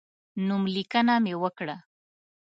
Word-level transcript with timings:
نوملیکنه 0.47 1.15
مې 1.23 1.33
وکړه. 1.41 1.77